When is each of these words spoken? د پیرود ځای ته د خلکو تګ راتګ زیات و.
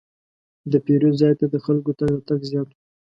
د 0.71 0.73
پیرود 0.85 1.13
ځای 1.21 1.33
ته 1.39 1.45
د 1.53 1.55
خلکو 1.65 1.91
تګ 1.99 2.09
راتګ 2.15 2.39
زیات 2.49 2.69
و. 2.71 2.77